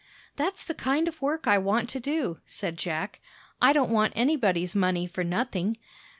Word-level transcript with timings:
"That's 0.35 0.63
the 0.63 0.73
kind 0.73 1.07
of 1.07 1.21
work 1.21 1.45
I 1.47 1.59
want 1.59 1.87
to 1.89 1.99
do," 1.99 2.39
said 2.47 2.75
Jack. 2.75 3.21
"I 3.61 3.71
don't 3.71 3.91
want 3.91 4.13
anybody's 4.15 4.73
money 4.73 5.05
for 5.05 5.23
nothing. 5.23 5.77